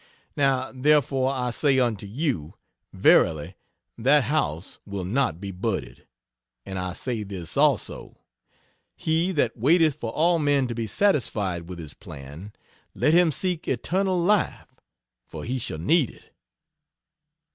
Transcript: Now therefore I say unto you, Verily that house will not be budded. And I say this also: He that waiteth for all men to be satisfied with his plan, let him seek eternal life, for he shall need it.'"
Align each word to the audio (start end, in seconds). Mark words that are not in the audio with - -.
Now 0.35 0.71
therefore 0.73 1.31
I 1.31 1.51
say 1.51 1.77
unto 1.79 2.07
you, 2.07 2.55
Verily 2.91 3.55
that 3.99 4.23
house 4.23 4.79
will 4.83 5.05
not 5.05 5.39
be 5.39 5.51
budded. 5.51 6.07
And 6.65 6.79
I 6.79 6.93
say 6.93 7.21
this 7.21 7.55
also: 7.55 8.17
He 8.95 9.31
that 9.33 9.55
waiteth 9.55 9.97
for 9.99 10.09
all 10.09 10.39
men 10.39 10.65
to 10.65 10.73
be 10.73 10.87
satisfied 10.87 11.69
with 11.69 11.77
his 11.77 11.93
plan, 11.93 12.51
let 12.95 13.13
him 13.13 13.31
seek 13.31 13.67
eternal 13.67 14.19
life, 14.19 14.73
for 15.27 15.43
he 15.43 15.59
shall 15.59 15.77
need 15.77 16.09
it.'" 16.09 16.33